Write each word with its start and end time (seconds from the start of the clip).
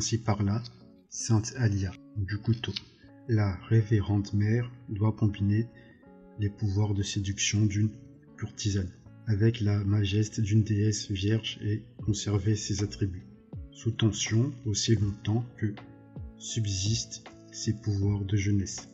Ainsi 0.00 0.16
parla 0.16 0.62
Sainte 1.10 1.52
Alia 1.58 1.92
du 2.16 2.38
couteau. 2.38 2.72
La 3.28 3.56
révérende 3.68 4.32
mère 4.32 4.72
doit 4.88 5.12
combiner 5.12 5.66
les 6.38 6.48
pouvoirs 6.48 6.94
de 6.94 7.02
séduction 7.02 7.66
d'une 7.66 7.90
courtisane 8.38 8.90
avec 9.26 9.60
la 9.60 9.84
majesté 9.84 10.40
d'une 10.40 10.62
déesse 10.62 11.10
vierge 11.10 11.58
et 11.62 11.82
conserver 12.02 12.56
ses 12.56 12.82
attributs, 12.82 13.26
sous 13.72 13.90
tension 13.90 14.54
aussi 14.64 14.96
longtemps 14.96 15.44
que 15.58 15.74
subsistent 16.38 17.22
ses 17.52 17.74
pouvoirs 17.74 18.24
de 18.24 18.38
jeunesse. 18.38 18.88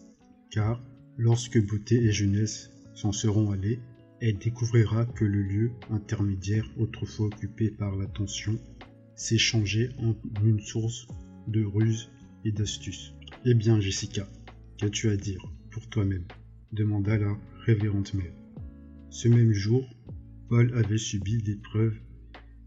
Car 0.51 0.83
lorsque 1.19 1.65
beauté 1.65 2.03
et 2.03 2.11
jeunesse 2.11 2.73
s'en 2.97 3.13
seront 3.13 3.53
allés, 3.53 3.79
elle 4.21 4.39
découvrira 4.39 5.05
que 5.07 5.25
le 5.25 5.43
lieu 5.43 5.71
intermédiaire 5.89 6.69
autrefois 6.77 7.27
occupé 7.27 7.71
par 7.71 7.95
l'attention 7.95 8.55
s'est 8.55 8.76
changé 9.17 9.91
en 9.99 10.15
une 10.45 10.61
source 10.61 11.09
de 11.49 11.65
ruse 11.65 12.11
et 12.45 12.53
d'astuce. 12.53 13.15
Eh 13.45 13.55
bien, 13.55 13.81
Jessica, 13.81 14.29
qu'as-tu 14.79 15.09
à 15.09 15.17
dire 15.17 15.41
pour 15.71 15.89
toi-même 15.89 16.25
demanda 16.73 17.17
la 17.17 17.37
révérende 17.65 18.09
mère. 18.15 18.33
Ce 19.11 19.29
même 19.29 19.53
jour, 19.53 19.85
Paul 20.49 20.75
avait 20.75 20.99
subi 20.99 21.39
l'épreuve 21.43 21.97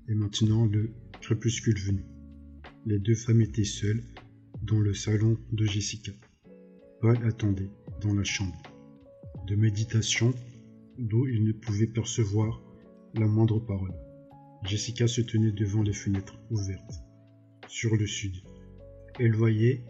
et 0.07 0.15
maintenant 0.15 0.65
le 0.65 0.91
crépuscule 1.21 1.77
venu. 1.79 2.05
Les 2.85 2.99
deux 2.99 3.15
femmes 3.15 3.41
étaient 3.41 3.63
seules 3.63 4.03
dans 4.63 4.79
le 4.79 4.93
salon 4.93 5.37
de 5.51 5.65
Jessica. 5.65 6.11
Paul 7.01 7.17
attendait 7.25 7.69
dans 8.01 8.13
la 8.13 8.23
chambre 8.23 8.61
de 9.47 9.55
méditation 9.55 10.33
d'où 10.97 11.27
il 11.27 11.43
ne 11.43 11.53
pouvait 11.53 11.87
percevoir 11.87 12.61
la 13.15 13.25
moindre 13.25 13.59
parole. 13.59 13.93
Jessica 14.63 15.07
se 15.07 15.21
tenait 15.21 15.51
devant 15.51 15.83
les 15.83 15.93
fenêtres 15.93 16.39
ouvertes 16.49 17.01
sur 17.67 17.95
le 17.95 18.05
sud. 18.05 18.35
Elle 19.19 19.35
voyait 19.35 19.83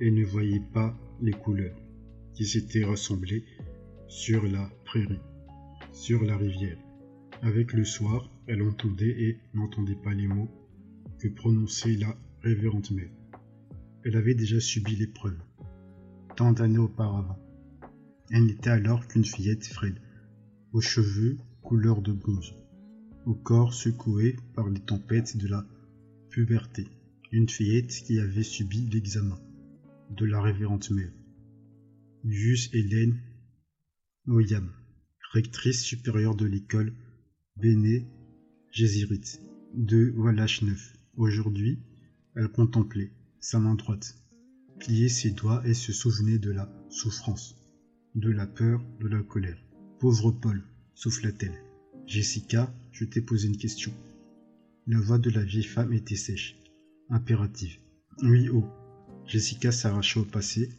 et 0.00 0.10
ne 0.10 0.24
voyait 0.24 0.62
pas 0.72 0.96
les 1.20 1.32
couleurs 1.32 1.76
qui 2.34 2.46
s'étaient 2.46 2.84
rassemblées 2.84 3.44
sur 4.08 4.46
la 4.46 4.70
prairie, 4.84 5.20
sur 5.92 6.24
la 6.24 6.36
rivière. 6.36 6.78
Avec 7.42 7.72
le 7.72 7.84
soir, 7.84 8.30
elle 8.46 8.62
entendait 8.62 9.22
et 9.22 9.40
n'entendait 9.54 9.96
pas 9.96 10.14
les 10.14 10.26
mots 10.26 10.50
que 11.18 11.28
prononçait 11.28 11.96
la 11.96 12.16
révérende 12.42 12.90
mère. 12.90 13.10
Elle 14.04 14.16
avait 14.16 14.34
déjà 14.34 14.60
subi 14.60 14.96
l'épreuve, 14.96 15.38
tant 16.36 16.52
d'années 16.52 16.78
auparavant. 16.78 17.38
Elle 18.30 18.46
n'était 18.46 18.70
alors 18.70 19.06
qu'une 19.06 19.24
fillette 19.24 19.66
frêle, 19.66 20.00
aux 20.72 20.80
cheveux 20.80 21.36
couleur 21.62 22.02
de 22.02 22.12
bronze, 22.12 22.54
au 23.26 23.34
corps 23.34 23.74
secoué 23.74 24.36
par 24.54 24.70
les 24.70 24.80
tempêtes 24.80 25.36
de 25.36 25.48
la 25.48 25.66
puberté, 26.30 26.86
une 27.32 27.48
fillette 27.48 27.90
qui 28.06 28.20
avait 28.20 28.44
subi 28.44 28.86
l'examen 28.86 29.38
de 30.10 30.24
la 30.24 30.40
révérende 30.40 30.88
mère. 30.90 31.12
Jus 32.24 32.70
Hélène 32.72 33.20
Moyam, 34.26 34.72
rectrice 35.32 35.82
supérieure 35.82 36.36
de 36.36 36.46
l'école 36.46 36.92
Béné 37.56 38.06
Jézirite 38.70 39.40
de 39.74 40.12
Wallach-Neuf. 40.16 40.94
Aujourd'hui, 41.16 41.80
elle 42.36 42.48
contemplait 42.48 43.10
sa 43.40 43.58
main 43.58 43.74
droite, 43.74 44.16
pliait 44.78 45.08
ses 45.08 45.32
doigts 45.32 45.66
et 45.66 45.74
se 45.74 45.92
souvenait 45.92 46.38
de 46.38 46.50
la 46.50 46.70
souffrance, 46.90 47.56
de 48.14 48.30
la 48.30 48.46
peur, 48.46 48.84
de 49.00 49.08
la 49.08 49.22
colère. 49.22 49.58
Pauvre 49.98 50.30
Paul, 50.30 50.62
souffla-t-elle. 50.94 51.65
Jessica, 52.06 52.72
je 52.92 53.04
t'ai 53.04 53.20
posé 53.20 53.48
une 53.48 53.56
question. 53.56 53.92
La 54.86 55.00
voix 55.00 55.18
de 55.18 55.28
la 55.28 55.42
vieille 55.42 55.64
femme 55.64 55.92
était 55.92 56.14
sèche, 56.14 56.56
impérative. 57.10 57.78
Oui, 58.22 58.48
oh. 58.48 58.64
Jessica 59.26 59.72
s'arracha 59.72 60.20
au 60.20 60.24
passé, 60.24 60.70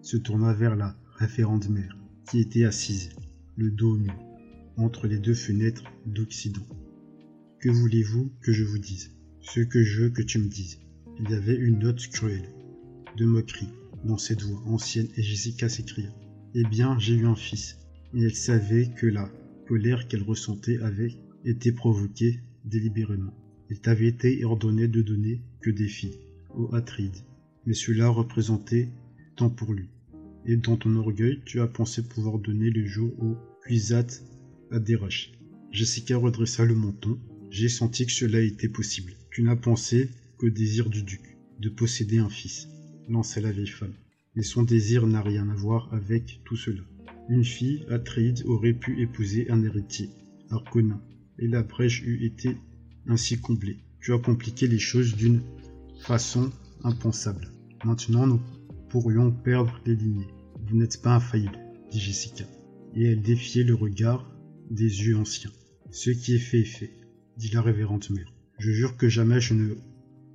se 0.00 0.16
tourna 0.16 0.54
vers 0.54 0.76
la 0.76 0.96
référende 1.16 1.68
mère, 1.68 1.98
qui 2.26 2.40
était 2.40 2.64
assise, 2.64 3.10
le 3.56 3.70
dos 3.70 3.98
nu, 3.98 4.10
entre 4.78 5.06
les 5.06 5.18
deux 5.18 5.34
fenêtres 5.34 5.84
d'Occident. 6.06 6.66
Que 7.58 7.68
voulez-vous 7.68 8.32
que 8.40 8.52
je 8.52 8.64
vous 8.64 8.78
dise? 8.78 9.10
Ce 9.42 9.60
que 9.60 9.82
je 9.82 10.04
veux 10.04 10.10
que 10.10 10.22
tu 10.22 10.38
me 10.38 10.48
dises. 10.48 10.80
Il 11.18 11.30
y 11.30 11.34
avait 11.34 11.56
une 11.56 11.80
note 11.80 12.08
cruelle, 12.08 12.48
de 13.18 13.26
moquerie, 13.26 13.68
dans 14.06 14.16
cette 14.16 14.40
voix 14.40 14.62
ancienne, 14.64 15.08
et 15.18 15.22
Jessica 15.22 15.68
s'écria. 15.68 16.08
Eh 16.54 16.64
bien, 16.64 16.98
j'ai 16.98 17.16
eu 17.16 17.26
un 17.26 17.36
fils, 17.36 17.76
et 18.14 18.22
elle 18.22 18.34
savait 18.34 18.88
que 18.96 19.06
la 19.06 19.30
colère 19.70 20.08
qu'elle 20.08 20.24
ressentait 20.24 20.78
avait 20.78 21.14
été 21.44 21.70
provoquée 21.70 22.40
délibérément. 22.64 23.32
Il 23.70 23.80
t'avait 23.80 24.08
été 24.08 24.44
ordonné 24.44 24.88
de 24.88 25.00
donner 25.00 25.42
que 25.60 25.70
des 25.70 25.86
filles, 25.86 26.18
au 26.56 26.74
Atride, 26.74 27.14
mais 27.66 27.74
cela 27.74 28.08
représentait 28.08 28.88
tant 29.36 29.48
pour 29.48 29.72
lui. 29.72 29.88
Et 30.44 30.56
dans 30.56 30.76
ton 30.76 30.96
orgueil, 30.96 31.40
tu 31.46 31.60
as 31.60 31.68
pensé 31.68 32.02
pouvoir 32.02 32.40
donner 32.40 32.68
le 32.70 32.84
jour 32.84 33.12
au 33.22 33.36
Cuisat 33.62 34.08
à 34.72 34.80
Desroches. 34.80 35.30
Jessica 35.70 36.16
redressa 36.16 36.64
le 36.64 36.74
menton. 36.74 37.20
J'ai 37.50 37.68
senti 37.68 38.06
que 38.06 38.12
cela 38.12 38.40
était 38.40 38.68
possible. 38.68 39.12
Tu 39.30 39.44
n'as 39.44 39.54
pensé 39.54 40.10
qu'au 40.36 40.50
désir 40.50 40.90
du 40.90 41.04
duc, 41.04 41.38
de 41.60 41.68
posséder 41.68 42.18
un 42.18 42.28
fils, 42.28 42.66
lança 43.08 43.40
la 43.40 43.52
vieille 43.52 43.68
femme. 43.68 43.94
Mais 44.34 44.42
son 44.42 44.64
désir 44.64 45.06
n'a 45.06 45.22
rien 45.22 45.48
à 45.48 45.54
voir 45.54 45.94
avec 45.94 46.40
tout 46.44 46.56
cela. 46.56 46.82
Une 47.30 47.44
fille, 47.44 47.86
Atreide, 47.88 48.42
aurait 48.44 48.72
pu 48.72 49.00
épouser 49.00 49.48
un 49.52 49.62
héritier, 49.62 50.10
Arcona, 50.50 51.00
et 51.38 51.46
la 51.46 51.62
brèche 51.62 52.02
eût 52.02 52.24
été 52.24 52.56
ainsi 53.06 53.38
comblée. 53.38 53.78
Tu 54.00 54.12
as 54.12 54.18
compliqué 54.18 54.66
les 54.66 54.80
choses 54.80 55.14
d'une 55.14 55.40
façon 56.00 56.50
impensable. 56.82 57.52
Maintenant, 57.84 58.26
nous 58.26 58.40
pourrions 58.88 59.30
perdre 59.30 59.80
les 59.86 59.94
lignées. 59.94 60.26
Vous 60.66 60.76
n'êtes 60.76 61.00
pas 61.02 61.14
infaillible, 61.14 61.56
dit 61.92 62.00
Jessica, 62.00 62.44
et 62.96 63.04
elle 63.04 63.22
défiait 63.22 63.62
le 63.62 63.76
regard 63.76 64.28
des 64.68 65.04
yeux 65.04 65.16
anciens. 65.16 65.52
Ce 65.92 66.10
qui 66.10 66.34
est 66.34 66.40
fait 66.40 66.62
est 66.62 66.64
fait, 66.64 66.90
dit 67.36 67.50
la 67.50 67.62
révérende 67.62 68.10
mère. 68.10 68.32
Je 68.58 68.72
jure 68.72 68.96
que 68.96 69.08
jamais 69.08 69.40
je 69.40 69.54
ne 69.54 69.76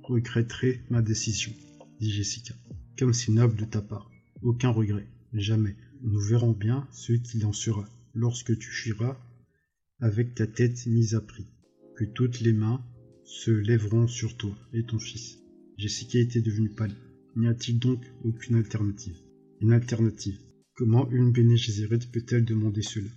regretterai 0.02 0.80
ma 0.88 1.02
décision, 1.02 1.52
dit 2.00 2.10
Jessica. 2.10 2.54
Comme 2.98 3.12
c'est 3.12 3.32
noble 3.32 3.56
de 3.56 3.66
ta 3.66 3.82
part. 3.82 4.10
Aucun 4.40 4.70
regret, 4.70 5.08
jamais. 5.34 5.76
Nous 6.02 6.20
verrons 6.20 6.52
bien 6.52 6.86
ce 6.92 7.12
qu'il 7.12 7.44
en 7.46 7.52
sera 7.52 7.84
lorsque 8.14 8.56
tu 8.58 8.70
fuiras 8.70 9.18
avec 10.00 10.34
ta 10.34 10.46
tête 10.46 10.86
mise 10.86 11.14
à 11.14 11.20
prix, 11.20 11.46
que 11.96 12.04
toutes 12.04 12.40
les 12.40 12.52
mains 12.52 12.84
se 13.24 13.50
lèveront 13.50 14.06
sur 14.06 14.36
toi 14.36 14.56
et 14.72 14.84
ton 14.84 14.98
fils. 14.98 15.38
Jessica 15.78 16.18
était 16.18 16.42
devenue 16.42 16.70
pâle. 16.70 16.94
N'y 17.34 17.48
a-t-il 17.48 17.78
donc 17.78 18.02
aucune 18.24 18.56
alternative? 18.56 19.16
Une 19.60 19.72
alternative? 19.72 20.38
Comment 20.74 21.10
une 21.10 21.32
Béné 21.32 21.56
peut-elle 22.12 22.44
demander 22.44 22.82
cela? 22.82 23.08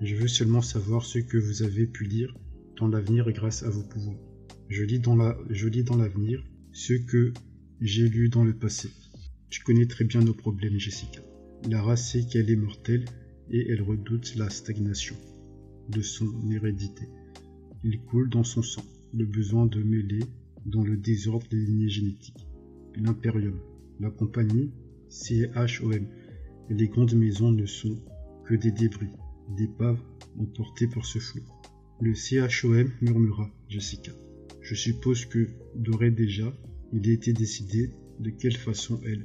Je 0.00 0.14
veux 0.16 0.28
seulement 0.28 0.62
savoir 0.62 1.04
ce 1.04 1.18
que 1.18 1.38
vous 1.38 1.62
avez 1.62 1.86
pu 1.86 2.04
lire 2.04 2.36
dans 2.76 2.88
l'avenir 2.88 3.30
grâce 3.32 3.62
à 3.62 3.70
vos 3.70 3.82
pouvoirs. 3.82 4.18
Je 4.68 4.82
lis 4.82 4.98
dans 4.98 5.16
l'avenir 5.96 6.44
ce 6.72 6.92
que 6.92 7.32
j'ai 7.80 8.08
lu 8.08 8.28
dans 8.28 8.44
le 8.44 8.54
passé. 8.54 8.90
Tu 9.50 9.62
connais 9.62 9.86
très 9.86 10.04
bien 10.04 10.20
nos 10.20 10.34
problèmes, 10.34 10.78
Jessica. 10.78 11.22
La 11.64 11.82
race 11.82 12.12
sait 12.12 12.26
qu'elle 12.26 12.50
est 12.50 12.56
mortelle 12.56 13.04
et 13.50 13.70
elle 13.70 13.82
redoute 13.82 14.36
la 14.36 14.50
stagnation 14.50 15.16
de 15.88 16.00
son 16.00 16.30
hérédité. 16.50 17.08
Il 17.84 18.00
coule 18.00 18.28
dans 18.28 18.44
son 18.44 18.62
sang 18.62 18.84
le 19.14 19.24
besoin 19.24 19.66
de 19.66 19.82
mêler 19.82 20.20
dans 20.64 20.82
le 20.82 20.96
désordre 20.96 21.46
les 21.50 21.64
lignées 21.64 21.88
génétiques. 21.88 22.46
L'impérium, 22.96 23.58
la 24.00 24.10
compagnie, 24.10 24.70
CHOM 25.08 26.06
et 26.70 26.74
les 26.74 26.88
grandes 26.88 27.14
maisons 27.14 27.52
ne 27.52 27.66
sont 27.66 27.98
que 28.44 28.54
des 28.54 28.72
débris, 28.72 29.12
des 29.56 29.68
paves 29.68 30.02
emportés 30.38 30.86
par 30.86 31.04
ce 31.04 31.18
flot. 31.18 31.42
Le 32.00 32.14
CHOM 32.14 32.90
murmura 33.00 33.50
Jessica. 33.68 34.12
Je 34.60 34.74
suppose 34.74 35.26
que, 35.26 35.48
d'ores 35.74 36.10
déjà, 36.10 36.52
il 36.92 37.08
a 37.08 37.12
été 37.12 37.32
décidé 37.32 37.90
de 38.20 38.30
quelle 38.30 38.56
façon 38.56 39.00
elle 39.04 39.24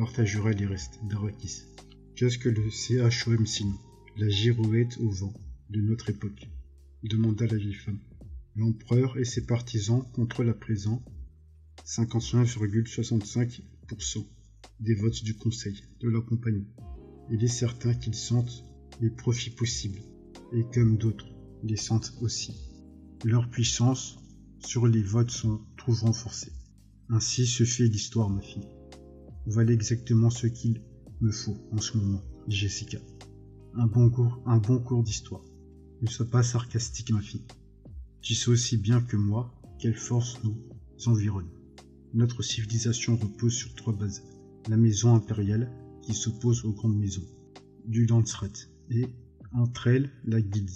partagera 0.00 0.50
les 0.52 0.64
restes 0.64 0.98
d'Arakis. 1.10 1.64
Qu'est-ce 2.16 2.38
que 2.38 2.48
le 2.48 2.70
CHOM 2.70 3.44
La 4.16 4.30
girouette 4.30 4.96
au 4.98 5.10
vent 5.10 5.34
de 5.68 5.82
notre 5.82 6.08
époque 6.08 6.48
demanda 7.02 7.46
la 7.46 7.58
vieille 7.58 7.74
femme. 7.74 8.00
L'empereur 8.56 9.18
et 9.18 9.26
ses 9.26 9.44
partisans 9.44 10.10
contrôlent 10.14 10.48
à 10.48 10.54
présent 10.54 11.04
59,65% 11.84 14.26
des 14.80 14.94
votes 14.94 15.22
du 15.22 15.36
Conseil 15.36 15.84
de 16.00 16.08
la 16.08 16.22
compagnie. 16.22 16.68
Il 17.30 17.44
est 17.44 17.48
certain 17.48 17.92
qu'ils 17.92 18.14
sentent 18.14 18.64
les 19.02 19.10
profits 19.10 19.50
possibles, 19.50 20.00
et 20.54 20.64
comme 20.72 20.96
d'autres 20.96 21.28
les 21.62 21.76
sentent 21.76 22.14
aussi. 22.22 22.54
Leur 23.22 23.50
puissance 23.50 24.16
sur 24.64 24.86
les 24.86 25.02
votes 25.02 25.30
sont 25.30 25.60
trouve 25.76 26.04
renforcée. 26.04 26.52
Ainsi 27.10 27.46
se 27.46 27.64
fait 27.64 27.86
l'histoire, 27.86 28.30
ma 28.30 28.40
fille. 28.40 28.79
Voilà 29.46 29.72
exactement 29.72 30.30
ce 30.30 30.46
qu'il 30.46 30.82
me 31.20 31.30
faut 31.30 31.56
en 31.72 31.78
ce 31.78 31.96
moment, 31.96 32.22
Jessica. 32.48 32.98
Un 33.74 33.86
bon 33.86 34.10
cours, 34.10 34.42
un 34.46 34.58
bon 34.58 34.78
cours 34.78 35.02
d'histoire. 35.02 35.44
Ne 36.02 36.08
sois 36.08 36.26
pas 36.26 36.42
sarcastique, 36.42 37.10
ma 37.10 37.20
fille. 37.20 37.44
Tu 38.20 38.34
sais 38.34 38.50
aussi 38.50 38.76
bien 38.76 39.00
que 39.00 39.16
moi 39.16 39.54
quelle 39.78 39.96
force 39.96 40.38
nous 40.44 40.56
environne. 41.06 41.48
Notre 42.12 42.42
civilisation 42.42 43.16
repose 43.16 43.54
sur 43.54 43.74
trois 43.74 43.94
bases. 43.94 44.22
La 44.68 44.76
maison 44.76 45.14
impériale, 45.14 45.70
qui 46.02 46.12
s'oppose 46.12 46.64
aux 46.64 46.72
grandes 46.72 46.98
maisons, 46.98 47.26
du 47.86 48.06
Landsrat, 48.06 48.48
et, 48.90 49.06
entre 49.52 49.86
elles, 49.86 50.10
la 50.24 50.40
Guilde, 50.40 50.70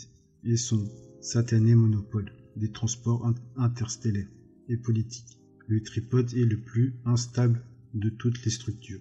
et 0.44 0.56
son 0.56 0.88
satané 1.20 1.75
monopole 1.75 2.32
des 2.56 2.70
transports 2.70 3.31
interstellaires 3.56 4.28
et 4.69 4.76
politiques. 4.76 5.38
Le 5.67 5.82
tripode 5.82 6.32
est 6.34 6.44
le 6.44 6.60
plus 6.60 6.94
instable 7.05 7.62
de 7.94 8.11
toutes 8.11 8.44
les 8.44 8.50
structures. 8.50 9.00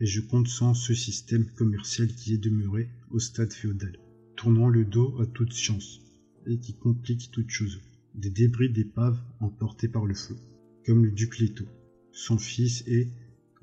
Et 0.00 0.06
je 0.06 0.20
compte 0.20 0.48
sans 0.48 0.74
ce 0.74 0.92
système 0.92 1.46
commercial 1.46 2.08
qui 2.08 2.34
est 2.34 2.38
demeuré 2.38 2.88
au 3.10 3.18
stade 3.18 3.52
féodal, 3.52 3.96
tournant 4.36 4.68
le 4.68 4.84
dos 4.84 5.20
à 5.20 5.26
toute 5.26 5.52
science, 5.52 6.00
et 6.46 6.58
qui 6.58 6.74
complique 6.74 7.30
toute 7.30 7.50
chose. 7.50 7.80
Des 8.14 8.30
débris 8.30 8.70
d'épaves 8.70 9.20
emportés 9.40 9.88
par 9.88 10.06
le 10.06 10.14
feu, 10.14 10.36
comme 10.84 11.04
le 11.04 11.10
duc 11.10 11.38
Leto, 11.38 11.64
son 12.12 12.38
fils 12.38 12.84
et 12.86 13.08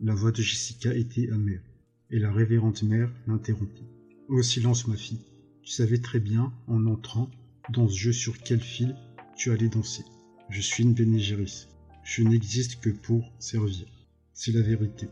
la 0.02 0.14
voix 0.16 0.32
de 0.32 0.42
Jessica 0.42 0.94
était 0.94 1.30
amère, 1.32 1.62
et 2.10 2.20
la 2.20 2.32
révérende 2.32 2.82
mère 2.84 3.14
l'interrompit. 3.28 3.86
Au 4.28 4.42
silence, 4.42 4.88
ma 4.88 4.96
fille. 4.96 5.22
Tu 5.62 5.72
savais 5.72 6.00
très 6.00 6.20
bien, 6.20 6.54
en 6.68 6.86
entrant 6.88 7.30
dans 7.72 7.88
ce 7.88 7.98
jeu, 7.98 8.12
sur 8.12 8.38
quel 8.40 8.60
fil 8.60 8.96
tu 9.38 9.52
allais 9.52 9.70
danser. 9.70 10.04
Je 10.50 10.60
suis 10.60 10.84
une 10.84 10.94
Bénégéris. 10.94 11.68
Je 12.04 12.24
n'existe 12.24 12.82
que 12.82 12.90
pour 12.90 13.32
servir. 13.40 13.86
C'est 14.34 14.54
la 14.54 14.62
vérité. 14.62 15.08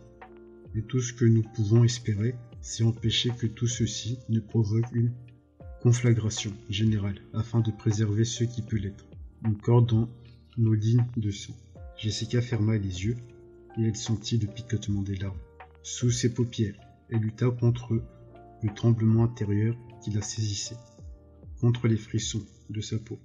Et 0.75 0.81
tout 0.81 1.01
ce 1.01 1.13
que 1.13 1.25
nous 1.25 1.43
pouvons 1.43 1.83
espérer, 1.83 2.35
c'est 2.61 2.83
empêcher 2.83 3.31
que 3.31 3.47
tout 3.47 3.67
ceci 3.67 4.17
ne 4.29 4.39
provoque 4.39 4.91
une 4.93 5.11
conflagration 5.81 6.53
générale 6.69 7.21
afin 7.33 7.59
de 7.59 7.71
préserver 7.71 8.25
ce 8.25 8.43
qui 8.43 8.61
peut 8.61 8.77
l'être. 8.77 9.05
Encore 9.45 9.81
dans 9.81 10.09
nos 10.57 10.73
lignes 10.73 11.05
de 11.17 11.31
sang. 11.31 11.55
Jessica 11.97 12.41
ferma 12.41 12.77
les 12.77 13.05
yeux 13.05 13.17
et 13.77 13.83
elle 13.83 13.95
sentit 13.95 14.37
le 14.37 14.47
picotement 14.47 15.01
des 15.01 15.15
larmes. 15.15 15.37
Sous 15.83 16.11
ses 16.11 16.33
paupières, 16.33 16.79
elle 17.09 17.19
lutta 17.19 17.49
contre 17.49 18.01
le 18.63 18.73
tremblement 18.73 19.23
intérieur 19.23 19.75
qui 20.01 20.11
la 20.11 20.21
saisissait, 20.21 20.77
contre 21.59 21.87
les 21.87 21.97
frissons 21.97 22.45
de 22.69 22.81
sa 22.81 22.97
peau. 22.99 23.19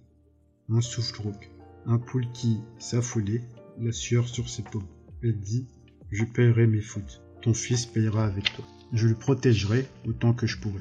Un 0.68 0.80
souffle 0.80 1.20
rauque, 1.22 1.50
un 1.86 1.98
poule 1.98 2.30
qui 2.32 2.58
s'affolait, 2.78 3.42
la 3.78 3.92
sueur 3.92 4.28
sur 4.28 4.48
ses 4.48 4.62
paumes. 4.62 4.86
Elle 5.22 5.38
dit 5.38 5.66
Je 6.14 6.22
paierai 6.22 6.68
mes 6.68 6.80
fautes. 6.80 7.22
Ton 7.42 7.54
fils 7.54 7.86
payera 7.86 8.24
avec 8.24 8.54
toi. 8.54 8.64
Je 8.92 9.08
le 9.08 9.16
protégerai 9.16 9.88
autant 10.06 10.32
que 10.32 10.46
je 10.46 10.60
pourrai. 10.60 10.78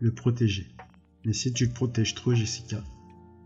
Le 0.00 0.12
protéger. 0.12 0.66
Mais 1.24 1.32
si 1.32 1.52
tu 1.52 1.66
le 1.66 1.72
protèges 1.72 2.16
trop, 2.16 2.34
Jessica, 2.34 2.82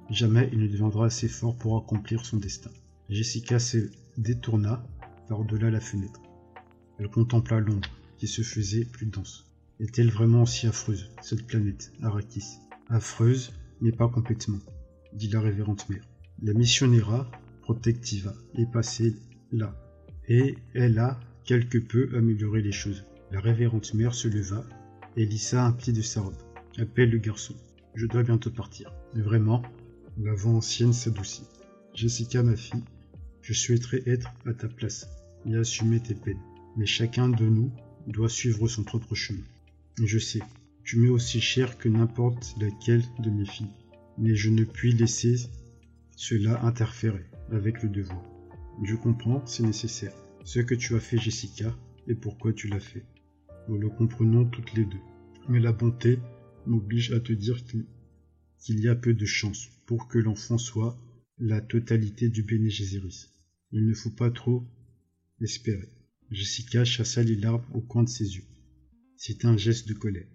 jamais 0.08 0.48
il 0.54 0.60
ne 0.60 0.68
deviendra 0.68 1.04
assez 1.04 1.28
fort 1.28 1.54
pour 1.58 1.76
accomplir 1.76 2.24
son 2.24 2.38
destin. 2.38 2.70
Jessica 3.10 3.58
se 3.58 3.90
détourna 4.16 4.86
par-delà 5.28 5.70
la 5.70 5.80
fenêtre. 5.80 6.22
Elle 6.98 7.08
contempla 7.10 7.60
l'ombre 7.60 7.90
qui 8.16 8.26
se 8.26 8.40
faisait 8.40 8.86
plus 8.86 9.04
dense. 9.04 9.44
Est-elle 9.80 10.10
vraiment 10.10 10.44
aussi 10.44 10.66
affreuse, 10.66 11.10
cette 11.20 11.46
planète, 11.46 11.92
Arrakis? 12.00 12.56
Affreuse, 12.88 13.52
mais 13.82 13.92
pas 13.92 14.08
complètement, 14.08 14.60
dit 15.12 15.28
la 15.28 15.42
révérende 15.42 15.82
mère. 15.90 16.08
La 16.42 16.54
missionnaire 16.54 17.30
protectiva 17.60 18.32
est 18.54 18.72
passée 18.72 19.14
là, 19.50 19.76
et 20.28 20.56
elle 20.74 20.98
a 20.98 21.18
quelque 21.44 21.78
peu 21.78 22.10
amélioré 22.14 22.62
les 22.62 22.72
choses. 22.72 23.04
La 23.30 23.40
révérende 23.40 23.86
mère 23.94 24.14
se 24.14 24.28
leva 24.28 24.64
et 25.16 25.26
lissa 25.26 25.64
un 25.64 25.72
pied 25.72 25.92
de 25.92 26.02
sa 26.02 26.20
robe. 26.20 26.36
Appelle 26.78 27.10
le 27.10 27.18
garçon. 27.18 27.54
Je 27.94 28.06
dois 28.06 28.22
bientôt 28.22 28.50
partir. 28.50 28.92
Vraiment, 29.14 29.62
la 30.18 30.34
voix 30.34 30.52
ancienne 30.52 30.92
s'adoucit. 30.92 31.46
Jessica, 31.94 32.42
ma 32.42 32.56
fille, 32.56 32.82
je 33.42 33.52
souhaiterais 33.52 34.02
être 34.06 34.30
à 34.46 34.54
ta 34.54 34.68
place 34.68 35.08
et 35.46 35.56
assumer 35.56 36.00
tes 36.00 36.14
peines. 36.14 36.40
Mais 36.76 36.86
chacun 36.86 37.28
de 37.28 37.44
nous 37.44 37.70
doit 38.06 38.28
suivre 38.28 38.68
son 38.68 38.84
propre 38.84 39.14
chemin. 39.14 39.44
Je 40.02 40.18
sais, 40.18 40.40
tu 40.84 40.98
m'es 40.98 41.08
aussi 41.08 41.40
cher 41.40 41.76
que 41.76 41.88
n'importe 41.88 42.54
laquelle 42.60 43.04
de 43.18 43.30
mes 43.30 43.44
filles. 43.44 43.74
Mais 44.18 44.34
je 44.34 44.50
ne 44.50 44.64
puis 44.64 44.92
laisser 44.92 45.36
cela 46.16 46.62
interférer 46.64 47.24
avec 47.50 47.82
le 47.82 47.88
devoir. 47.88 48.31
Je 48.82 48.96
comprends, 48.96 49.44
c'est 49.46 49.62
nécessaire. 49.62 50.14
Ce 50.44 50.60
que 50.60 50.74
tu 50.74 50.94
as 50.94 51.00
fait, 51.00 51.18
Jessica, 51.18 51.76
et 52.08 52.14
pourquoi 52.14 52.52
tu 52.52 52.68
l'as 52.68 52.80
fait. 52.80 53.04
Nous 53.68 53.78
le 53.78 53.88
comprenons 53.88 54.44
toutes 54.44 54.72
les 54.74 54.84
deux. 54.84 55.00
Mais 55.48 55.60
la 55.60 55.72
bonté 55.72 56.18
m'oblige 56.66 57.12
à 57.12 57.20
te 57.20 57.32
dire 57.32 57.64
qu'il 57.64 58.80
y 58.80 58.88
a 58.88 58.94
peu 58.94 59.14
de 59.14 59.26
chance 59.26 59.68
pour 59.86 60.08
que 60.08 60.18
l'enfant 60.18 60.58
soit 60.58 60.98
la 61.38 61.60
totalité 61.60 62.28
du 62.28 62.42
Bene 62.42 62.68
il 63.74 63.86
ne 63.86 63.94
faut 63.94 64.10
pas 64.10 64.30
trop 64.30 64.64
espérer. 65.40 65.88
Jessica 66.30 66.84
chassa 66.84 67.22
les 67.22 67.36
larmes 67.36 67.64
au 67.72 67.80
coin 67.80 68.02
de 68.02 68.08
ses 68.08 68.36
yeux. 68.36 68.44
C'était 69.16 69.46
un 69.46 69.56
geste 69.56 69.88
de 69.88 69.94
colère. 69.94 70.28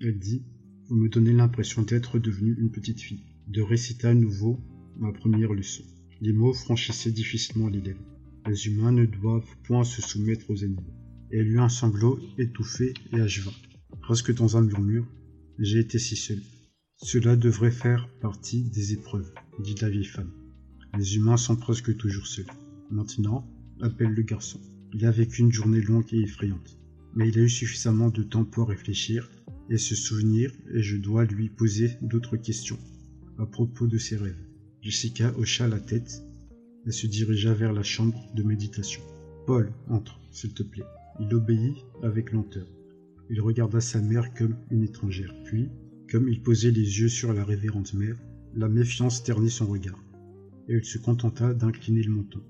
Elle 0.00 0.18
dit 0.18 0.42
Vous 0.88 0.96
me 0.96 1.08
donnez 1.08 1.32
l'impression 1.32 1.82
d'être 1.82 2.18
devenue 2.18 2.56
une 2.58 2.70
petite 2.70 3.00
fille. 3.00 3.24
De 3.46 3.60
réciter 3.60 4.06
à 4.06 4.14
nouveau 4.14 4.60
ma 4.96 5.12
première 5.12 5.52
leçon. 5.52 5.84
Les 6.24 6.32
mots 6.32 6.54
franchissaient 6.54 7.10
difficilement 7.10 7.66
les 7.66 7.80
lèvres. 7.80 8.06
Les 8.46 8.68
humains 8.68 8.92
ne 8.92 9.06
doivent 9.06 9.56
point 9.64 9.82
se 9.82 10.00
soumettre 10.00 10.48
aux 10.50 10.62
animaux. 10.62 10.94
Et 11.32 11.38
elle 11.38 11.48
eut 11.48 11.58
un 11.58 11.68
sanglot 11.68 12.20
étouffé 12.38 12.94
et 13.12 13.20
acheva. 13.20 13.50
Presque 14.02 14.32
dans 14.32 14.56
un 14.56 14.60
murmure, 14.60 15.04
j'ai 15.58 15.80
été 15.80 15.98
si 15.98 16.14
seul. 16.14 16.40
Cela 16.96 17.34
devrait 17.34 17.72
faire 17.72 18.08
partie 18.20 18.62
des 18.70 18.92
épreuves, 18.92 19.34
dit 19.64 19.74
la 19.80 19.90
vieille 19.90 20.04
femme. 20.04 20.30
Les 20.96 21.16
humains 21.16 21.36
sont 21.36 21.56
presque 21.56 21.96
toujours 21.96 22.28
seuls. 22.28 22.52
Maintenant, 22.92 23.44
appelle 23.80 24.14
le 24.14 24.22
garçon. 24.22 24.60
Il 24.94 25.04
a 25.06 25.10
vécu 25.10 25.40
une 25.40 25.50
journée 25.50 25.80
longue 25.80 26.14
et 26.14 26.20
effrayante. 26.20 26.78
Mais 27.16 27.30
il 27.30 27.38
a 27.40 27.42
eu 27.42 27.48
suffisamment 27.48 28.10
de 28.10 28.22
temps 28.22 28.44
pour 28.44 28.68
réfléchir 28.68 29.28
et 29.70 29.76
se 29.76 29.96
souvenir 29.96 30.52
et 30.72 30.84
je 30.84 30.98
dois 30.98 31.24
lui 31.24 31.48
poser 31.48 31.90
d'autres 32.00 32.36
questions 32.36 32.78
à 33.38 33.46
propos 33.46 33.88
de 33.88 33.98
ses 33.98 34.16
rêves. 34.16 34.51
Jessica 34.82 35.32
hocha 35.38 35.66
la 35.68 35.80
tête 35.80 36.22
et 36.86 36.92
se 36.92 37.06
dirigea 37.06 37.54
vers 37.54 37.72
la 37.72 37.82
chambre 37.82 38.18
de 38.34 38.42
méditation. 38.42 39.02
Paul, 39.46 39.72
entre, 39.88 40.20
s'il 40.30 40.52
te 40.52 40.62
plaît. 40.62 40.84
Il 41.20 41.32
obéit 41.34 41.76
avec 42.02 42.32
lenteur. 42.32 42.66
Il 43.30 43.40
regarda 43.40 43.80
sa 43.80 44.00
mère 44.00 44.34
comme 44.34 44.56
une 44.70 44.82
étrangère. 44.82 45.34
Puis, 45.44 45.70
comme 46.10 46.28
il 46.28 46.42
posait 46.42 46.70
les 46.70 47.00
yeux 47.00 47.08
sur 47.08 47.32
la 47.32 47.44
révérende 47.44 47.94
mère, 47.94 48.16
la 48.54 48.68
méfiance 48.68 49.22
ternit 49.22 49.50
son 49.50 49.66
regard, 49.66 50.04
et 50.68 50.74
il 50.74 50.84
se 50.84 50.98
contenta 50.98 51.54
d'incliner 51.54 52.02
le 52.02 52.10
menton 52.10 52.42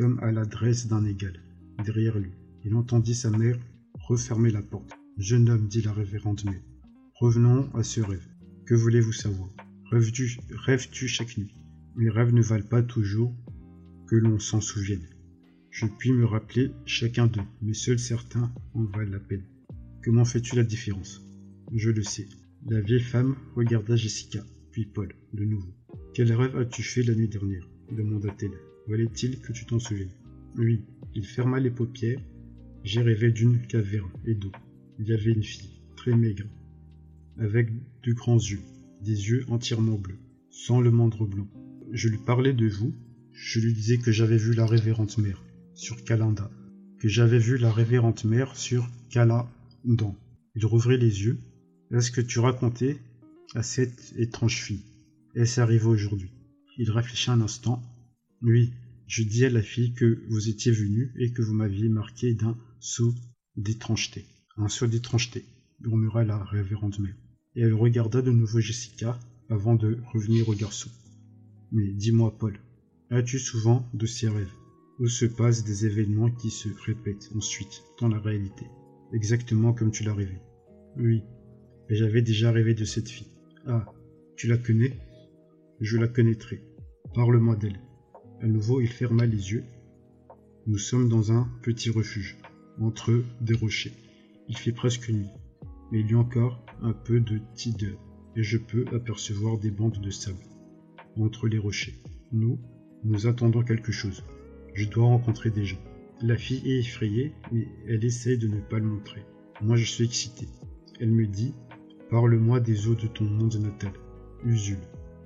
comme 0.00 0.18
à 0.20 0.32
l'adresse 0.32 0.86
d'un 0.86 1.04
égal. 1.04 1.38
Derrière 1.84 2.18
lui, 2.18 2.32
il 2.64 2.74
entendit 2.74 3.14
sa 3.14 3.28
mère 3.28 3.58
refermer 3.94 4.50
la 4.50 4.62
porte. 4.62 4.90
Jeune 5.18 5.50
homme, 5.50 5.68
dit 5.68 5.82
la 5.82 5.92
révérende 5.92 6.42
mère, 6.46 6.62
revenons 7.16 7.68
à 7.74 7.82
ce 7.82 8.00
rêve. 8.00 8.26
Que 8.64 8.74
voulez-vous 8.74 9.12
savoir? 9.12 9.50
Rêves-tu 9.90 10.38
rêves 10.50 10.86
chaque 10.92 11.36
nuit? 11.36 11.52
Mes 11.96 12.10
rêves 12.10 12.32
ne 12.32 12.42
valent 12.42 12.68
pas 12.68 12.80
toujours 12.80 13.34
que 14.06 14.14
l'on 14.14 14.38
s'en 14.38 14.60
souvienne. 14.60 15.04
Je 15.72 15.86
puis 15.86 16.12
me 16.12 16.24
rappeler 16.24 16.70
chacun 16.86 17.26
d'eux, 17.26 17.40
mais 17.60 17.74
seuls 17.74 17.98
certains 17.98 18.54
en 18.74 18.84
valent 18.84 19.10
la 19.10 19.18
peine. 19.18 19.42
Comment 20.04 20.24
fais-tu 20.24 20.54
la 20.54 20.62
différence? 20.62 21.20
Je 21.74 21.90
le 21.90 22.04
sais. 22.04 22.28
La 22.68 22.80
vieille 22.80 23.00
femme 23.00 23.34
regarda 23.56 23.96
Jessica, 23.96 24.44
puis 24.70 24.86
Paul, 24.86 25.12
de 25.32 25.44
nouveau. 25.44 25.74
Quel 26.14 26.32
rêve 26.34 26.56
as-tu 26.56 26.84
fait 26.84 27.02
la 27.02 27.16
nuit 27.16 27.28
dernière? 27.28 27.68
demanda-t-elle. 27.90 28.58
Valait-il 28.86 29.40
que 29.40 29.52
tu 29.52 29.66
t'en 29.66 29.80
souviennes? 29.80 30.14
Oui, 30.56 30.84
il 31.16 31.26
ferma 31.26 31.58
les 31.58 31.70
paupières. 31.70 32.20
J'ai 32.84 33.02
rêvé 33.02 33.32
d'une 33.32 33.66
caverne 33.66 34.12
et 34.24 34.36
d'eau. 34.36 34.52
Il 35.00 35.08
y 35.08 35.12
avait 35.12 35.32
une 35.32 35.42
fille, 35.42 35.82
très 35.96 36.14
maigre, 36.14 36.46
avec 37.38 37.72
de 38.04 38.12
grands 38.12 38.38
yeux, 38.38 38.62
des 39.02 39.28
yeux 39.28 39.44
entièrement 39.48 39.96
bleus, 39.96 40.18
sans 40.50 40.80
le 40.80 40.90
moindre 40.90 41.26
blanc. 41.26 41.48
Je 41.92 42.08
lui 42.08 42.18
parlais 42.18 42.52
de 42.52 42.68
vous, 42.68 42.94
je 43.32 43.60
lui 43.60 43.72
disais 43.72 43.98
que 43.98 44.12
j'avais 44.12 44.36
vu 44.36 44.52
la 44.52 44.66
révérende 44.66 45.16
mère 45.18 45.42
sur 45.74 46.04
Calanda, 46.04 46.50
que 46.98 47.08
j'avais 47.08 47.38
vu 47.38 47.56
la 47.56 47.72
révérende 47.72 48.24
mère 48.24 48.56
sur 48.56 48.88
Calandan. 49.08 50.16
Il 50.54 50.66
rouvrit 50.66 50.98
les 50.98 51.22
yeux. 51.24 51.38
Est-ce 51.90 52.10
que 52.10 52.20
tu 52.20 52.38
racontais 52.38 52.98
à 53.54 53.62
cette 53.62 54.12
étrange 54.16 54.62
fille 54.62 54.84
Est-ce 55.34 55.60
arrivé 55.60 55.86
aujourd'hui? 55.86 56.30
Il 56.78 56.90
réfléchit 56.90 57.30
un 57.30 57.40
instant, 57.40 57.82
oui, 58.42 58.72
je 59.06 59.22
dis 59.22 59.44
à 59.44 59.50
la 59.50 59.62
fille 59.62 59.92
que 59.92 60.22
vous 60.28 60.48
étiez 60.48 60.72
venu 60.72 61.12
et 61.18 61.32
que 61.32 61.42
vous 61.42 61.54
m'aviez 61.54 61.88
marqué 61.88 62.34
d'un 62.34 62.56
saut 62.78 63.14
d'étrangeté. 63.56 64.24
Un 64.56 64.68
saut 64.68 64.86
d'étrangeté, 64.86 65.44
murmura 65.80 66.24
la 66.24 66.42
révérende 66.44 66.98
mère. 67.00 67.16
Et 67.56 67.62
elle 67.62 67.74
regarda 67.74 68.22
de 68.22 68.30
nouveau 68.30 68.60
Jessica 68.60 69.18
avant 69.48 69.74
de 69.74 69.98
revenir 70.12 70.48
au 70.48 70.54
garçon. 70.54 70.90
Mais 71.72 71.92
dis-moi, 71.92 72.36
Paul, 72.38 72.58
as-tu 73.10 73.38
souvent 73.38 73.88
de 73.94 74.06
ces 74.06 74.28
rêves 74.28 74.52
où 74.98 75.08
se 75.08 75.24
passent 75.24 75.64
des 75.64 75.86
événements 75.86 76.30
qui 76.30 76.50
se 76.50 76.68
répètent 76.84 77.30
ensuite 77.34 77.82
dans 78.00 78.08
la 78.08 78.20
réalité, 78.20 78.66
exactement 79.12 79.72
comme 79.72 79.90
tu 79.90 80.04
l'as 80.04 80.14
rêvé? 80.14 80.38
Oui, 80.96 81.22
et 81.88 81.96
j'avais 81.96 82.22
déjà 82.22 82.52
rêvé 82.52 82.74
de 82.74 82.84
cette 82.84 83.08
fille. 83.08 83.32
Ah, 83.66 83.86
tu 84.36 84.46
la 84.46 84.58
connais? 84.58 84.96
Je 85.80 85.96
la 85.96 86.06
connaîtrai. 86.06 86.62
Parle-moi 87.14 87.56
d'elle. 87.56 87.80
À 88.40 88.46
nouveau, 88.46 88.80
il 88.80 88.88
ferma 88.88 89.26
les 89.26 89.52
yeux. 89.52 89.64
Nous 90.66 90.78
sommes 90.78 91.08
dans 91.08 91.32
un 91.32 91.48
petit 91.62 91.90
refuge, 91.90 92.36
entre 92.80 93.24
des 93.40 93.54
rochers. 93.54 93.92
Il 94.48 94.56
fait 94.56 94.72
presque 94.72 95.10
nuit, 95.10 95.30
mais 95.90 96.00
il 96.00 96.10
y 96.10 96.14
a 96.14 96.18
encore 96.18 96.64
un 96.82 96.92
peu 96.92 97.20
de 97.20 97.40
tideur, 97.54 97.98
et 98.36 98.42
je 98.42 98.58
peux 98.58 98.84
apercevoir 98.94 99.58
des 99.58 99.70
bandes 99.70 100.00
de 100.00 100.10
sable 100.10 100.44
entre 101.16 101.48
les 101.48 101.58
rochers. 101.58 101.94
Nous, 102.32 102.58
nous 103.04 103.26
attendons 103.26 103.62
quelque 103.62 103.92
chose. 103.92 104.22
Je 104.74 104.88
dois 104.88 105.04
rencontrer 105.04 105.50
des 105.50 105.64
gens. 105.64 105.82
La 106.22 106.36
fille 106.36 106.62
est 106.64 106.80
effrayée, 106.80 107.32
mais 107.50 107.66
elle 107.88 108.04
essaye 108.04 108.38
de 108.38 108.46
ne 108.46 108.60
pas 108.60 108.78
le 108.78 108.86
montrer. 108.86 109.22
Moi, 109.60 109.76
je 109.76 109.84
suis 109.84 110.04
excité. 110.04 110.46
Elle 111.00 111.10
me 111.10 111.26
dit 111.26 111.54
Parle-moi 112.10 112.60
des 112.60 112.88
eaux 112.88 112.94
de 112.94 113.06
ton 113.06 113.24
monde 113.24 113.56
natal. 113.56 113.92
Usul. 114.44 114.78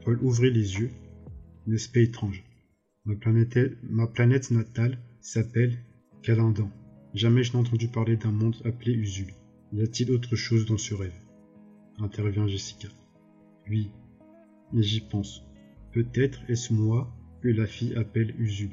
Paul 0.04 0.18
ouvrit 0.22 0.52
les 0.52 0.78
yeux. 0.78 0.90
N'est-ce 1.66 1.88
pas 1.88 2.00
étrange? 2.00 2.44
Ma 3.04 3.16
planète, 3.16 4.50
natale 4.50 4.98
s'appelle 5.20 5.78
Calendan. 6.22 6.70
Jamais 7.14 7.42
je 7.42 7.52
n'ai 7.52 7.58
entendu 7.58 7.88
parler 7.88 8.16
d'un 8.16 8.32
monde 8.32 8.56
appelé 8.64 8.92
Usul. 8.92 9.32
Y 9.72 9.82
a-t-il 9.82 10.10
autre 10.10 10.36
chose 10.36 10.66
dans 10.66 10.78
ce 10.78 10.94
rêve? 10.94 11.23
Intervient 11.98 12.46
Jessica. 12.46 12.88
Oui, 13.68 13.90
mais 14.72 14.82
j'y 14.82 15.00
pense. 15.00 15.42
Peut-être 15.92 16.40
est-ce 16.48 16.72
moi 16.72 17.14
que 17.42 17.48
la 17.48 17.66
fille 17.66 17.94
appelle 17.94 18.34
Usul. 18.38 18.70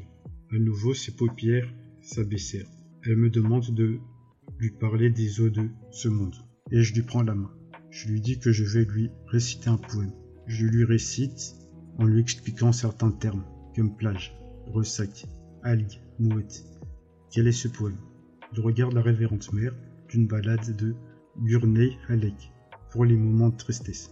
À 0.51 0.57
nouveau, 0.57 0.93
ses 0.93 1.15
paupières 1.15 1.71
s'abaissèrent. 2.01 2.69
Elle 3.03 3.17
me 3.17 3.29
demande 3.29 3.73
de 3.73 3.99
lui 4.59 4.71
parler 4.71 5.09
des 5.09 5.39
eaux 5.39 5.49
de 5.49 5.69
ce 5.91 6.07
monde. 6.07 6.35
Et 6.71 6.81
je 6.81 6.93
lui 6.93 7.03
prends 7.03 7.23
la 7.23 7.35
main. 7.35 7.51
Je 7.89 8.07
lui 8.07 8.21
dis 8.21 8.39
que 8.39 8.51
je 8.51 8.63
vais 8.63 8.85
lui 8.85 9.09
réciter 9.27 9.69
un 9.69 9.77
poème. 9.77 10.13
Je 10.47 10.65
lui 10.65 10.83
récite 10.83 11.55
en 11.97 12.05
lui 12.05 12.19
expliquant 12.19 12.71
certains 12.71 13.11
termes, 13.11 13.43
comme 13.75 13.95
plage, 13.95 14.35
ressac, 14.67 15.25
algue, 15.63 15.99
mouette. 16.19 16.63
Quel 17.31 17.47
est 17.47 17.51
ce 17.51 17.67
poème? 17.67 17.97
Je 18.53 18.61
regarde 18.61 18.93
la 18.93 19.01
révérende 19.01 19.45
mère 19.53 19.75
d'une 20.09 20.27
balade 20.27 20.75
de 20.75 20.95
Gurney 21.39 21.97
Halleck 22.09 22.50
pour 22.91 23.05
les 23.05 23.15
moments 23.15 23.49
de 23.49 23.57
tristesse. 23.57 24.11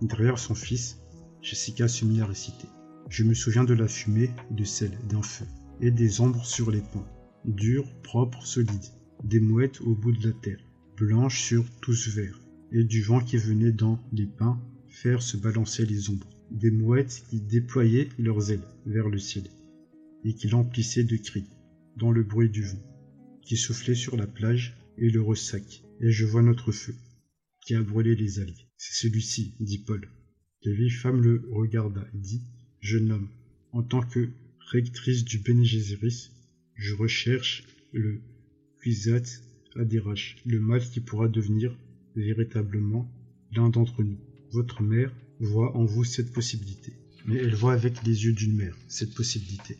Derrière 0.00 0.38
son 0.38 0.54
fils, 0.54 1.00
Jessica 1.42 1.88
se 1.88 2.04
mit 2.04 2.20
à 2.20 2.26
réciter. 2.26 2.68
Je 3.10 3.24
me 3.24 3.34
souviens 3.34 3.64
de 3.64 3.74
la 3.74 3.88
fumée, 3.88 4.30
de 4.50 4.64
celle 4.64 4.96
d'un 5.08 5.22
feu, 5.22 5.44
et 5.80 5.90
des 5.90 6.20
ombres 6.20 6.46
sur 6.46 6.70
les 6.70 6.80
pans, 6.80 7.06
durs, 7.44 7.92
propres, 8.02 8.46
solides, 8.46 8.92
des 9.24 9.40
mouettes 9.40 9.80
au 9.80 9.94
bout 9.94 10.12
de 10.12 10.28
la 10.28 10.32
terre, 10.32 10.60
blanches 10.96 11.42
sur 11.42 11.64
tous 11.80 12.08
verts, 12.08 12.40
et 12.72 12.84
du 12.84 13.02
vent 13.02 13.20
qui 13.20 13.36
venait 13.36 13.72
dans 13.72 14.00
les 14.12 14.26
pins 14.26 14.60
faire 14.88 15.20
se 15.20 15.36
balancer 15.36 15.84
les 15.84 16.08
ombres, 16.08 16.30
des 16.50 16.70
mouettes 16.70 17.24
qui 17.28 17.40
déployaient 17.40 18.08
leurs 18.18 18.50
ailes 18.50 18.66
vers 18.86 19.08
le 19.08 19.18
ciel, 19.18 19.44
et 20.24 20.34
qui 20.34 20.48
l'emplissaient 20.48 21.04
de 21.04 21.16
cris, 21.16 21.50
dans 21.96 22.12
le 22.12 22.22
bruit 22.22 22.48
du 22.48 22.62
vent, 22.62 22.82
qui 23.42 23.56
soufflait 23.56 23.94
sur 23.94 24.16
la 24.16 24.26
plage 24.26 24.76
et 24.98 25.10
le 25.10 25.20
ressac, 25.20 25.84
et 26.00 26.10
je 26.10 26.24
vois 26.24 26.42
notre 26.42 26.72
feu, 26.72 26.94
qui 27.64 27.74
a 27.74 27.82
brûlé 27.82 28.14
les 28.14 28.40
algues. 28.40 28.66
C'est 28.76 29.06
celui-ci, 29.06 29.54
dit 29.58 29.78
Paul. 29.78 30.06
La 30.62 30.72
vieille 30.72 30.90
femme 30.90 31.22
le 31.22 31.42
regarda 31.50 32.06
et 32.14 32.18
dit 32.18 32.42
Jeune 32.80 33.10
homme, 33.10 33.28
en 33.72 33.82
tant 33.82 34.02
que 34.02 34.28
rectrice 34.70 35.24
du 35.24 35.38
Bene 35.38 35.64
je 35.64 36.94
recherche 36.94 37.64
le 37.92 38.20
Kwisat 38.82 39.40
Adirash, 39.76 40.36
le 40.44 40.60
mal 40.60 40.80
qui 40.80 41.00
pourra 41.00 41.28
devenir 41.28 41.76
véritablement 42.14 43.10
l'un 43.52 43.70
d'entre 43.70 44.02
nous. 44.02 44.18
Votre 44.52 44.82
mère 44.82 45.14
voit 45.40 45.76
en 45.76 45.84
vous 45.84 46.04
cette 46.04 46.32
possibilité. 46.32 46.92
Mais 47.26 47.36
elle 47.36 47.54
voit 47.54 47.72
avec 47.72 48.04
les 48.04 48.24
yeux 48.24 48.32
d'une 48.32 48.54
mère 48.54 48.76
cette 48.88 49.14
possibilité. 49.14 49.78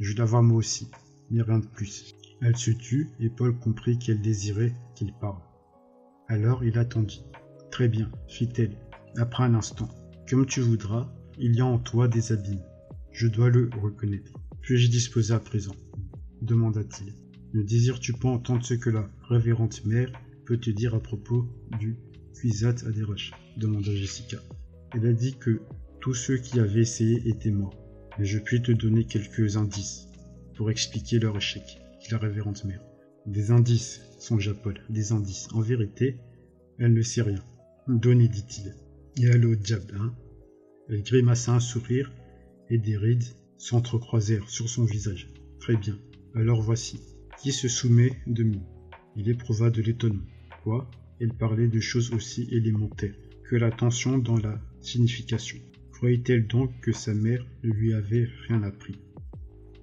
Je 0.00 0.16
la 0.16 0.24
vois 0.24 0.42
moi 0.42 0.58
aussi, 0.58 0.88
mais 1.30 1.42
rien 1.42 1.58
de 1.58 1.66
plus. 1.66 2.14
Elle 2.40 2.56
se 2.56 2.70
tut 2.70 3.08
et 3.20 3.28
Paul 3.28 3.56
comprit 3.58 3.98
qu'elle 3.98 4.22
désirait 4.22 4.74
qu'il 4.94 5.12
parle. 5.20 5.42
Alors 6.28 6.64
il 6.64 6.78
attendit. 6.78 7.24
Très 7.70 7.88
bien, 7.88 8.10
fit-elle, 8.28 8.76
après 9.16 9.44
un 9.44 9.54
instant. 9.54 9.88
Comme 10.28 10.46
tu 10.46 10.60
voudras, 10.60 11.12
il 11.38 11.54
y 11.54 11.60
a 11.60 11.66
en 11.66 11.78
toi 11.78 12.08
des 12.08 12.32
abîmes. 12.32 12.64
Je 13.12 13.28
dois 13.28 13.48
le 13.48 13.70
reconnaître. 13.80 14.32
Puis-je 14.60 14.90
disposer 14.90 15.34
à 15.34 15.38
présent? 15.38 15.74
demanda-t-il. 16.42 17.14
Ne 17.54 17.62
désires-tu 17.62 18.12
pas 18.12 18.28
entendre 18.28 18.64
ce 18.64 18.74
que 18.74 18.90
la 18.90 19.08
révérende 19.28 19.74
mère 19.84 20.10
peut 20.44 20.58
te 20.58 20.70
dire 20.70 20.94
à 20.94 21.00
propos 21.00 21.48
du 21.78 21.96
Kwisatz 22.34 22.84
Haderach 22.84 23.32
demanda 23.56 23.94
Jessica. 23.94 24.38
Elle 24.92 25.06
a 25.06 25.12
dit 25.12 25.36
que 25.38 25.60
tous 26.00 26.14
ceux 26.14 26.36
qui 26.36 26.60
avaient 26.60 26.82
essayé 26.82 27.22
étaient 27.28 27.50
morts. 27.50 27.76
Mais 28.18 28.24
je 28.24 28.38
puis 28.38 28.62
te 28.62 28.72
donner 28.72 29.04
quelques 29.04 29.56
indices 29.56 30.08
pour 30.56 30.70
expliquer 30.70 31.18
leur 31.18 31.36
échec, 31.36 31.80
dit 32.00 32.10
la 32.10 32.18
révérende 32.18 32.62
mère. 32.64 32.82
Des 33.26 33.50
indices, 33.50 34.02
songea 34.18 34.54
Paul, 34.54 34.80
des 34.88 35.10
indices. 35.10 35.48
En 35.52 35.60
vérité, 35.60 36.16
elle 36.78 36.94
ne 36.94 37.02
sait 37.02 37.22
rien. 37.22 37.42
Donnez, 37.88 38.28
dit-il. 38.28 38.74
Et 39.20 39.28
allô, 39.28 39.56
diable, 39.56 39.96
hein 39.98 40.14
Elle 40.88 41.02
grimaça 41.02 41.52
un 41.52 41.60
sourire 41.60 42.12
et 42.70 42.78
des 42.78 42.96
rides 42.96 43.24
s'entrecroisèrent 43.56 44.48
sur 44.48 44.68
son 44.68 44.84
visage. 44.84 45.32
Très 45.58 45.76
bien. 45.76 45.98
Alors 46.34 46.62
voici. 46.62 47.00
Qui 47.42 47.52
se 47.52 47.68
soumet 47.68 48.12
de 48.26 48.44
nous 48.44 48.62
Il 49.16 49.28
éprouva 49.28 49.70
de 49.70 49.82
l'étonnement. 49.82 50.26
Quoi? 50.62 50.88
Elle 51.20 51.34
parlait 51.34 51.68
de 51.68 51.80
choses 51.80 52.12
aussi 52.12 52.48
élémentaires 52.52 53.14
que 53.48 53.56
la 53.56 53.70
tension 53.70 54.18
dans 54.18 54.38
la 54.38 54.60
signification. 54.80 55.58
Croyait-elle 55.92 56.46
donc 56.46 56.80
que 56.80 56.92
sa 56.92 57.14
mère 57.14 57.44
ne 57.64 57.70
lui 57.70 57.92
avait 57.92 58.28
rien 58.46 58.62
appris? 58.62 58.98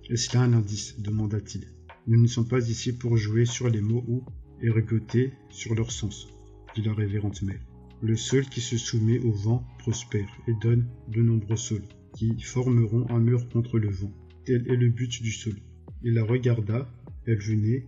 Est-ce 0.10 0.36
là 0.36 0.44
un 0.44 0.54
indice? 0.54 1.00
demanda-t-il. 1.00 1.66
Nous 2.06 2.22
ne 2.22 2.28
sommes 2.28 2.50
pas 2.50 2.68
ici 2.68 2.92
pour 2.92 3.16
jouer 3.16 3.46
sur 3.46 3.70
les 3.70 3.80
mots 3.80 4.04
ou 4.10 4.26
ergoter 4.62 5.32
sur 5.50 5.74
leur 5.74 5.90
sens, 5.90 6.28
dit 6.76 6.82
la 6.82 6.94
révérende 6.94 7.42
mère. 7.44 7.66
Le 8.02 8.18
sol 8.18 8.46
qui 8.46 8.60
se 8.60 8.78
soumet 8.78 9.20
au 9.20 9.32
vent 9.32 9.66
prospère 9.80 10.28
et 10.48 10.54
donne 10.62 10.86
de 11.08 11.22
nombreux 11.22 11.56
sols, 11.56 11.88
qui 12.14 12.38
formeront 12.42 13.10
un 13.10 13.20
mur 13.20 13.48
contre 13.48 13.80
le 13.80 13.90
vent. 13.90 14.12
Tel 14.44 14.70
est 14.70 14.76
le 14.76 14.90
but 14.90 15.24
du 15.24 15.32
sol. 15.32 15.56
Il 16.04 16.16
la 16.16 16.26
regarda, 16.26 16.94
elle 17.26 17.40
venait 17.40 17.86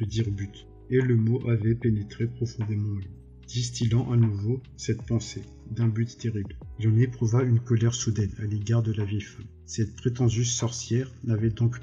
de 0.00 0.04
dire 0.04 0.28
but, 0.32 0.66
et 0.90 1.00
le 1.00 1.14
mot 1.14 1.48
avait 1.48 1.76
pénétré 1.76 2.26
profondément 2.26 2.90
en 2.90 2.98
lui, 2.98 3.10
distillant 3.46 4.10
à 4.10 4.16
nouveau 4.16 4.60
cette 4.76 5.06
pensée 5.06 5.42
d'un 5.70 5.86
but 5.86 6.18
terrible. 6.18 6.56
Il 6.80 6.88
en 6.88 6.96
éprouva 6.96 7.44
une 7.44 7.60
colère 7.60 7.94
soudaine 7.94 8.34
à 8.38 8.46
l'égard 8.46 8.82
de 8.82 8.92
la 8.92 9.04
vieille 9.04 9.20
femme. 9.20 9.46
Cette 9.64 9.94
prétendue 9.94 10.44
sorcière 10.44 11.12
n'avait 11.22 11.50
donc 11.50 11.76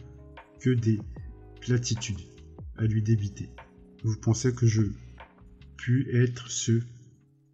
que 0.60 0.72
des 0.72 1.00
platitudes 1.62 2.20
à 2.76 2.86
lui 2.86 3.02
débiter. 3.02 3.50
Vous 4.04 4.18
pensez 4.18 4.54
que 4.54 4.66
je 4.66 4.84
puis 5.78 6.10
être 6.10 6.50
ce 6.52 6.82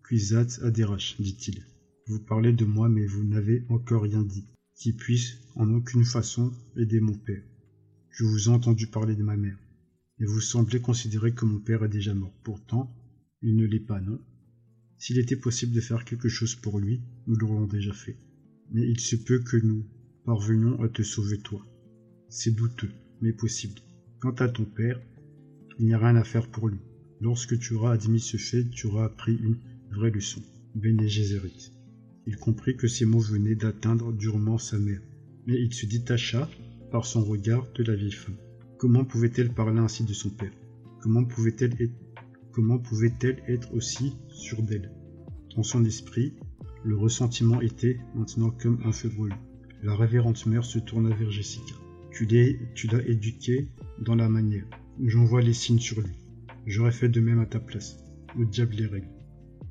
Kwisatz 0.07 0.61
Haderach, 0.63 1.15
dit-il. 1.19 1.63
Vous 2.07 2.19
parlez 2.19 2.53
de 2.53 2.65
moi, 2.65 2.89
mais 2.89 3.05
vous 3.05 3.23
n'avez 3.23 3.65
encore 3.69 4.03
rien 4.03 4.23
dit, 4.23 4.45
qui 4.75 4.93
puisse 4.93 5.37
en 5.55 5.73
aucune 5.73 6.05
façon 6.05 6.53
aider 6.77 7.01
mon 7.01 7.13
père. 7.13 7.43
Je 8.09 8.23
vous 8.23 8.47
ai 8.47 8.51
entendu 8.51 8.87
parler 8.87 9.15
de 9.15 9.23
ma 9.23 9.35
mère, 9.35 9.57
et 10.19 10.25
vous 10.25 10.41
semblez 10.41 10.79
considérer 10.79 11.33
que 11.33 11.45
mon 11.45 11.59
père 11.59 11.83
est 11.83 11.89
déjà 11.89 12.13
mort. 12.13 12.33
Pourtant, 12.43 12.93
il 13.41 13.55
ne 13.55 13.65
l'est 13.65 13.79
pas, 13.79 13.99
non? 13.99 14.19
S'il 14.97 15.19
était 15.19 15.35
possible 15.35 15.73
de 15.73 15.81
faire 15.81 16.05
quelque 16.05 16.29
chose 16.29 16.55
pour 16.55 16.79
lui, 16.79 17.01
nous 17.27 17.35
l'aurions 17.35 17.67
déjà 17.67 17.93
fait. 17.93 18.17
Mais 18.71 18.87
il 18.89 18.99
se 18.99 19.15
peut 19.15 19.39
que 19.39 19.57
nous 19.57 19.85
parvenions 20.25 20.81
à 20.81 20.89
te 20.89 21.03
sauver 21.03 21.39
toi. 21.39 21.65
C'est 22.29 22.55
douteux, 22.55 22.91
mais 23.21 23.33
possible. 23.33 23.79
Quant 24.19 24.33
à 24.39 24.47
ton 24.47 24.65
père, 24.65 24.99
il 25.77 25.85
n'y 25.85 25.93
a 25.93 25.99
rien 25.99 26.15
à 26.15 26.23
faire 26.23 26.47
pour 26.47 26.69
lui. 26.69 26.79
Lorsque 27.21 27.59
tu 27.59 27.75
auras 27.75 27.93
admis 27.93 28.19
ce 28.19 28.37
fait, 28.37 28.67
tu 28.69 28.87
auras 28.87 29.05
appris 29.05 29.35
une 29.35 29.57
vraie 29.91 30.09
leçon. 30.09 30.41
Bene 30.73 31.07
Il 32.25 32.37
comprit 32.37 32.75
que 32.75 32.87
ces 32.87 33.05
mots 33.05 33.19
venaient 33.19 33.55
d'atteindre 33.55 34.11
durement 34.11 34.57
sa 34.57 34.79
mère, 34.79 35.01
mais 35.45 35.61
il 35.61 35.71
se 35.71 35.85
détacha 35.85 36.49
par 36.91 37.05
son 37.05 37.23
regard 37.23 37.67
de 37.75 37.83
la 37.83 37.95
vieille 37.95 38.11
femme. 38.11 38.37
Comment 38.79 39.05
pouvait-elle 39.05 39.53
parler 39.53 39.79
ainsi 39.79 40.03
de 40.03 40.13
son 40.13 40.29
père? 40.29 40.53
Comment 40.99 41.23
pouvait-elle 41.23 41.79
être, 41.79 41.95
comment 42.51 42.79
pouvait-elle 42.79 43.43
être 43.47 43.71
aussi 43.75 44.13
sûre 44.29 44.63
d'elle? 44.63 44.91
Dans 45.55 45.63
son 45.63 45.85
esprit, 45.85 46.33
le 46.83 46.97
ressentiment 46.97 47.61
était 47.61 47.99
maintenant 48.15 48.49
comme 48.49 48.81
un 48.83 48.91
feu 48.91 49.09
brûlant. 49.09 49.39
La 49.83 49.95
révérende 49.95 50.43
mère 50.47 50.65
se 50.65 50.79
tourna 50.79 51.15
vers 51.15 51.29
Jessica. 51.29 51.75
Tu 52.11 52.25
l'as 52.87 53.07
éduqué 53.07 53.67
dans 54.01 54.15
la 54.15 54.29
manière. 54.29 54.65
J'en 55.03 55.25
vois 55.25 55.41
les 55.41 55.53
signes 55.53 55.79
sur 55.79 56.01
lui. 56.01 56.15
J'aurais 56.65 56.91
fait 56.91 57.09
de 57.09 57.21
même 57.21 57.39
à 57.39 57.45
ta 57.45 57.59
place. 57.59 57.97
Au 58.37 58.45
diable 58.45 58.75
les 58.75 58.85
règles. 58.85 59.09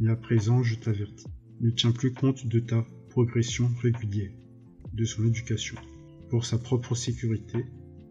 Mais 0.01 0.11
à 0.11 0.17
présent, 0.17 0.63
je 0.63 0.75
t'avertis. 0.77 1.27
Ne 1.61 1.71
tiens 1.71 1.93
plus 1.93 2.13
compte 2.13 2.47
de 2.47 2.61
ta 2.61 2.85
progression 3.11 3.71
régulière, 3.81 4.33
de 4.93 5.05
son 5.05 5.27
éducation. 5.27 5.77
Pour 6.29 6.45
sa 6.45 6.59
propre 6.59 6.95
sécurité, 6.95 7.65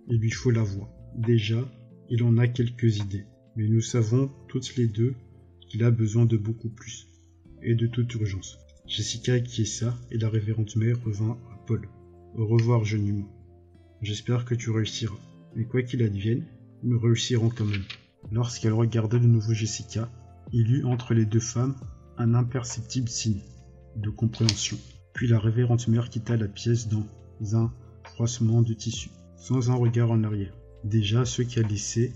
il 0.07 0.19
lui 0.19 0.31
faut 0.31 0.51
la 0.51 0.63
voix. 0.63 0.89
Déjà, 1.15 1.69
il 2.10 2.24
en 2.24 2.38
a 2.38 2.48
quelques 2.48 2.98
idées, 2.98 3.25
mais 3.55 3.67
nous 3.67 3.81
savons 3.81 4.31
toutes 4.48 4.75
les 4.75 4.88
deux 4.88 5.13
qu'il 5.67 5.84
a 5.84 5.91
besoin 5.91 6.25
de 6.25 6.38
beaucoup 6.38 6.69
plus, 6.69 7.07
et 7.62 7.75
de 7.75 7.88
toute 7.88 8.13
urgence. 8.15 8.57
Jessica 8.88 9.34
acquiesça 9.34 9.98
et 10.12 10.17
la 10.17 10.29
révérende 10.29 10.75
mère 10.75 11.03
revint 11.03 11.38
à 11.51 11.57
Paul. 11.65 11.88
Au 12.36 12.45
revoir, 12.45 12.84
jeune 12.84 13.07
humain. 13.07 13.29
J'espère 14.01 14.45
que 14.45 14.55
tu 14.55 14.69
réussiras. 14.69 15.17
Mais 15.56 15.66
quoi 15.66 15.82
qu'il 15.84 16.04
advienne, 16.04 16.44
nous 16.84 17.00
réussirons 17.00 17.50
quand 17.50 17.66
même. 17.66 17.86
Lorsqu'elle 18.32 18.74
regardait 18.74 19.20
de 19.20 19.28
nouveau 19.28 19.54
Jessica, 19.54 20.12
il 20.52 20.72
eut 20.72 20.86
entre 20.86 21.14
les 21.14 21.26
deux 21.26 21.40
femmes 21.40 21.76
un 22.18 22.34
imperceptible 22.34 23.10
signe 23.10 23.42
de 23.96 24.10
compréhension. 24.10 24.78
Puis 25.14 25.28
la 25.28 25.40
révérende 25.40 25.88
mère 25.88 26.10
quitta 26.10 26.36
la 26.36 26.48
pièce 26.48 26.90
dans 26.90 27.08
un 27.54 27.74
froissement 28.04 28.62
de 28.62 28.74
tissu, 28.74 29.10
sans 29.38 29.72
un 29.72 29.76
regard 29.76 30.12
en 30.12 30.24
arrière. 30.24 30.58
Déjà, 30.84 31.26
ceux 31.26 31.44
qui 31.44 31.62
laissé 31.64 32.14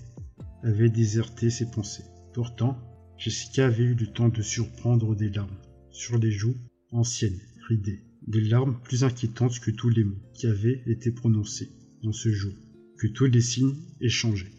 avaient 0.63 0.89
déserté 0.89 1.49
ses 1.49 1.71
pensées. 1.71 2.03
Pourtant, 2.33 2.77
Jessica 3.17 3.65
avait 3.65 3.83
eu 3.83 3.95
le 3.95 4.07
temps 4.07 4.29
de 4.29 4.41
surprendre 4.41 5.15
des 5.15 5.29
larmes 5.29 5.57
sur 5.91 6.17
les 6.17 6.31
joues 6.31 6.55
anciennes, 6.91 7.39
ridées. 7.67 8.03
Des 8.27 8.41
larmes 8.41 8.79
plus 8.83 9.03
inquiétantes 9.03 9.59
que 9.59 9.71
tous 9.71 9.89
les 9.89 10.03
mots 10.03 10.19
qui 10.33 10.47
avaient 10.47 10.83
été 10.85 11.11
prononcés 11.11 11.69
dans 12.03 12.13
ce 12.13 12.29
jour, 12.29 12.53
que 12.99 13.07
tous 13.07 13.25
les 13.25 13.41
signes 13.41 13.75
échangés. 14.01 14.51